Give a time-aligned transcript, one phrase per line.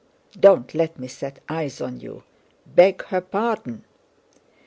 [0.39, 2.23] Don't let me set eyes on you;
[2.65, 3.85] beg her pardon!"